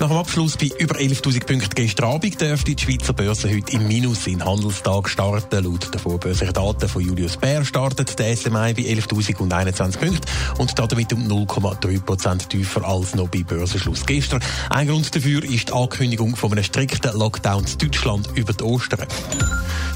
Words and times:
Nach 0.00 0.08
dem 0.08 0.16
Abschluss 0.16 0.56
bei 0.56 0.70
über 0.78 0.96
11.000 0.96 1.46
Punkten 1.46 1.74
gestern 1.74 2.06
Abend 2.06 2.40
dürfte 2.40 2.74
die 2.74 2.82
Schweizer 2.82 3.12
Börse 3.12 3.48
heute 3.48 3.72
im 3.72 3.86
Minus 3.86 4.26
in 4.26 4.44
Handelstag 4.44 5.08
starten. 5.08 5.64
Laut 5.64 5.92
den 5.92 6.00
vorbörslichen 6.00 6.52
Daten 6.52 6.88
von 6.88 7.02
Julius 7.02 7.36
Baer 7.36 7.64
startet 7.64 8.18
der 8.18 8.36
SMI 8.36 8.74
bei 8.74 8.82
11.021 8.82 9.98
Punkten 9.98 10.20
und 10.58 10.78
damit 10.78 11.12
um 11.12 11.26
0,3 11.26 12.00
Prozent 12.02 12.50
tiefer 12.50 12.84
als 12.84 13.14
noch 13.14 13.28
bei 13.28 13.42
Börsenschluss 13.42 14.04
gestern. 14.04 14.40
Ein 14.70 14.88
Grund 14.88 15.14
dafür 15.14 15.44
ist 15.44 15.68
die 15.68 15.72
Ankündigung 15.72 16.36
von 16.36 16.52
einem 16.52 16.64
strikten 16.64 17.16
Lockdown 17.16 17.64
in 17.64 17.78
Deutschland 17.78 18.28
über 18.34 18.52
die 18.52 18.64
Ostern. 18.64 19.06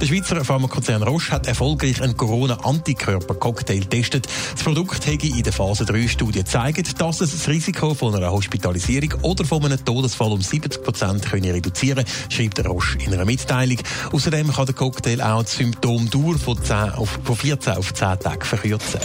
Der 0.00 0.06
Schweizer 0.06 0.44
Pharmakonzern 0.44 1.02
Roche 1.02 1.30
hat 1.30 1.46
erfolgreich 1.46 2.02
einen 2.02 2.16
Corona-Antikörper-Cocktail 2.16 3.80
getestet. 3.80 4.26
Das 4.52 4.62
Produkt 4.62 5.06
hätte 5.06 5.26
in 5.26 5.42
der 5.42 5.52
Phase 5.52 5.84
3-Studie 5.84 6.40
gezeigt, 6.40 7.00
dass 7.00 7.20
es 7.20 7.30
das 7.30 7.48
Risiko 7.48 7.94
von 7.94 8.14
einer 8.14 8.30
Hospitalisierung 8.30 9.14
oder 9.22 9.44
von 9.44 9.64
einem 9.64 9.82
Todesfall 9.82 10.32
um 10.32 10.42
70 10.42 10.82
Prozent 10.82 11.32
reduzieren 11.32 12.04
schreibt 12.28 12.64
Roche 12.66 12.98
in 12.98 13.14
einer 13.14 13.24
Mitteilung. 13.24 13.78
Außerdem 14.12 14.52
kann 14.52 14.66
der 14.66 14.74
Cocktail 14.74 15.20
auch 15.22 15.42
das 15.42 15.56
Symptomdauer 15.56 16.38
von, 16.38 16.62
10 16.62 16.76
auf, 16.90 17.18
von 17.22 17.36
14 17.36 17.74
auf 17.74 17.94
10 17.94 18.18
Tage 18.18 18.44
verkürzen. 18.44 19.00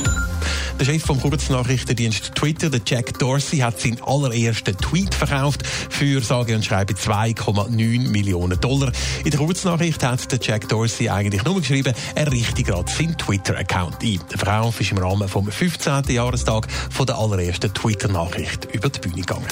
Der 0.79 0.85
Chef 0.85 1.03
vom 1.03 1.19
Kurznachrichtendienst 1.19 2.35
Twitter, 2.35 2.69
der 2.69 2.79
Jack 2.85 3.19
Dorsey, 3.19 3.57
hat 3.57 3.81
seinen 3.81 4.01
allerersten 4.01 4.77
Tweet 4.77 5.13
verkauft 5.13 5.67
für 5.67 6.21
sage 6.21 6.55
und 6.55 6.63
schreibe 6.63 6.93
2,9 6.93 8.07
Millionen 8.07 8.57
Dollar. 8.61 8.93
In 9.25 9.29
der 9.29 9.39
Kurznachricht 9.41 10.01
hat 10.03 10.31
der 10.31 10.39
Jack 10.41 10.69
Dorsey 10.69 11.09
eigentlich 11.09 11.43
nur 11.43 11.59
geschrieben, 11.59 11.93
er 12.15 12.31
richte 12.31 12.63
gerade 12.63 12.89
seinen 12.89 13.17
Twitter-Account 13.17 14.01
ein. 14.01 14.21
Der 14.31 14.37
Verkauf 14.37 14.79
ist 14.79 14.91
im 14.93 14.99
Rahmen 14.99 15.27
vom 15.27 15.51
15. 15.51 16.05
Jahrestag 16.07 16.65
von 16.89 17.05
der 17.05 17.17
allerersten 17.17 17.73
Twitter-Nachricht 17.73 18.69
über 18.71 18.87
die 18.87 18.99
Bühne 18.99 19.15
gegangen. 19.15 19.47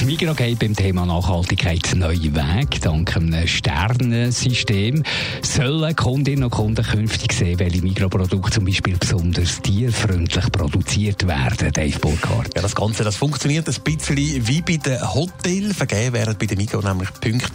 Die 0.00 0.04
Migros 0.04 0.36
geht 0.36 0.60
beim 0.60 0.76
Thema 0.76 1.04
Nachhaltigkeit 1.04 1.92
neue 1.96 2.32
Weg. 2.32 2.80
Dank 2.82 3.16
einem 3.16 3.48
Sternensystem 3.48 5.02
sollen 5.42 5.96
Kundinnen 5.96 6.44
und 6.44 6.50
Kunden 6.50 6.84
künftig 6.84 7.32
sehen, 7.32 7.58
welche 7.58 7.82
Mikroprodukte 7.82 8.52
zum 8.52 8.64
Beispiel 8.64 8.96
besonders 8.96 9.60
tierfreundlich 9.60 10.52
produziert 10.52 11.26
werden. 11.26 11.72
Dave 11.72 11.98
Burkhardt. 11.98 12.54
Ja, 12.54 12.62
das 12.62 12.76
Ganze 12.76 13.02
das 13.02 13.16
funktioniert 13.16 13.66
ein 13.66 13.74
bisschen 13.82 14.46
wie 14.46 14.62
bei 14.62 14.76
den 14.76 15.02
Hotels. 15.02 15.76
Vergeben 15.76 16.12
werden 16.12 16.36
bei 16.38 16.46
den 16.46 16.58
Migros 16.58 16.84
nämlich 16.84 17.12
Punkte 17.20 17.48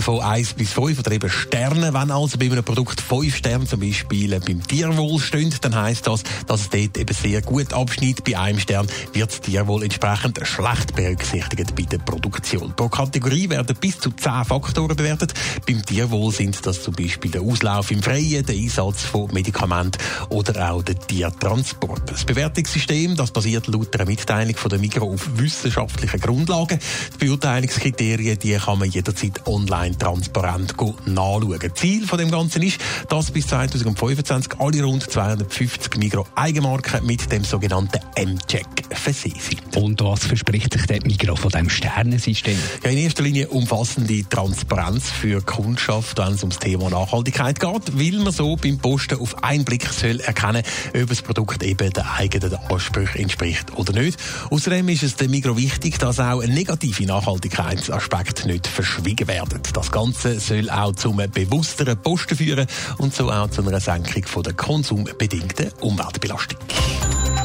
von 0.00 0.20
1 0.20 0.54
bis 0.54 0.72
5 0.72 1.00
oder 1.00 1.10
eben 1.10 1.30
Sterne. 1.30 1.92
Wenn 1.92 2.12
also 2.12 2.38
bei 2.38 2.46
einem 2.46 2.62
Produkt 2.62 3.00
5 3.00 3.34
Sterne 3.34 3.66
zum 3.66 3.80
Beispiel 3.80 4.38
beim 4.38 4.64
Tierwohl 4.64 5.18
stehen, 5.18 5.52
dann 5.60 5.74
heisst 5.74 6.06
das, 6.06 6.22
dass 6.46 6.60
es 6.60 6.70
dort 6.70 6.96
eben 6.96 7.14
sehr 7.14 7.42
gut 7.42 7.72
abschneidet. 7.72 8.22
Bei 8.22 8.38
einem 8.38 8.60
Stern 8.60 8.86
wird 9.14 9.30
das 9.30 9.40
Tierwohl 9.40 9.82
entsprechend 9.82 10.38
schlecht 10.46 10.94
berücksichtigt 10.94 11.71
bei 11.74 11.82
der 11.82 11.98
Produktion. 11.98 12.74
Pro 12.76 12.88
Kategorie 12.88 13.48
werden 13.48 13.76
bis 13.80 13.98
zu 13.98 14.10
10 14.10 14.44
Faktoren 14.44 14.96
bewertet. 14.96 15.34
Beim 15.66 15.84
Tierwohl 15.84 16.32
sind 16.32 16.64
das 16.66 16.82
zum 16.82 16.94
Beispiel 16.94 17.30
der 17.30 17.42
Auslauf 17.42 17.90
im 17.90 18.02
Freien, 18.02 18.44
der 18.44 18.54
Einsatz 18.54 19.02
von 19.02 19.32
Medikamenten 19.32 19.98
oder 20.28 20.70
auch 20.70 20.82
der 20.82 20.98
Tiertransport. 20.98 22.10
Das 22.10 22.24
Bewertungssystem 22.24 23.16
das 23.16 23.30
basiert 23.30 23.66
laut 23.66 23.94
einer 23.94 24.06
Mitteilung 24.06 24.56
von 24.56 24.70
der 24.70 24.78
Migros 24.78 25.14
auf 25.14 25.38
wissenschaftlichen 25.38 26.20
Grundlagen. 26.20 26.78
Die 27.14 27.26
Beurteilungskriterien 27.26 28.38
die 28.38 28.54
kann 28.54 28.78
man 28.78 28.90
jederzeit 28.90 29.46
online 29.46 29.96
transparent 29.96 30.74
nachschauen. 31.06 31.74
Ziel 31.74 32.06
von 32.06 32.18
dem 32.18 32.30
Ganzen 32.30 32.62
ist, 32.62 32.80
dass 33.08 33.30
bis 33.30 33.46
2025 33.48 34.60
alle 34.60 34.82
rund 34.82 35.10
250 35.10 35.96
Migros 35.96 36.26
Eigenmarken 36.34 37.06
mit 37.06 37.30
dem 37.30 37.44
sogenannten 37.44 38.00
M-Check 38.14 38.66
versehen 38.90 39.38
sind. 39.38 39.76
Und 39.76 40.00
was 40.02 40.24
verspricht 40.24 40.72
sich 40.72 40.86
der 40.86 41.02
Migros 41.04 41.40
von 41.40 41.50
dem 41.50 41.61
Sternensystem? 41.70 42.58
Ja, 42.84 42.90
in 42.90 42.98
erster 42.98 43.22
Linie 43.22 43.48
umfassende 43.48 44.28
Transparenz 44.28 45.10
für 45.10 45.42
Kundschaft, 45.42 46.18
wenn 46.18 46.34
es 46.34 46.42
ums 46.42 46.58
Thema 46.58 46.90
Nachhaltigkeit 46.90 47.58
geht, 47.58 47.98
weil 47.98 48.22
man 48.22 48.32
so 48.32 48.56
beim 48.56 48.78
Posten 48.78 49.18
auf 49.20 49.42
einen 49.42 49.64
Blick 49.64 49.86
soll 49.86 50.20
erkennen, 50.20 50.62
ob 50.94 51.08
das 51.08 51.22
Produkt 51.22 51.62
eben 51.62 51.92
den 51.92 52.04
eigenen 52.04 52.54
Ansprüchen 52.54 53.20
entspricht 53.20 53.76
oder 53.76 53.92
nicht. 53.92 54.18
Außerdem 54.50 54.88
ist 54.88 55.02
es 55.02 55.16
dem 55.16 55.30
Migros 55.30 55.56
wichtig, 55.56 55.98
dass 55.98 56.20
auch 56.20 56.42
negative 56.42 57.04
Nachhaltigkeitsaspekte 57.04 58.46
nicht 58.48 58.66
verschwiegen 58.66 59.28
werden. 59.28 59.60
Das 59.72 59.90
Ganze 59.90 60.40
soll 60.40 60.70
auch 60.70 60.92
zum 60.92 61.16
bewussteren 61.16 61.96
Posten 61.98 62.36
führen 62.36 62.66
und 62.98 63.14
so 63.14 63.30
auch 63.30 63.50
zu 63.50 63.66
einer 63.66 63.80
Senkung 63.80 64.24
von 64.26 64.42
der 64.42 64.54
konsumbedingten 64.54 65.70
Umweltbelastung. 65.80 66.58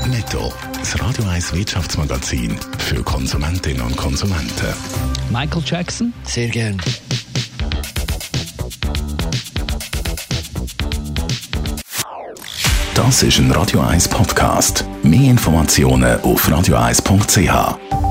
Netto. 0.07 0.53
Das 0.73 0.99
Radio 1.01 1.25
1 1.25 1.53
Wirtschaftsmagazin 1.53 2.57
für 2.77 3.03
Konsumentinnen 3.03 3.81
und 3.81 3.97
Konsumenten. 3.97 4.73
Michael 5.29 5.61
Jackson? 5.65 6.13
Sehr 6.23 6.47
gern. 6.49 6.81
Das 12.95 13.23
ist 13.23 13.39
ein 13.39 13.51
Radio 13.51 13.81
1 13.81 14.07
Podcast. 14.07 14.85
Mehr 15.03 15.31
Informationen 15.31 16.19
auf 16.21 16.47
radio1.ch. 16.47 18.06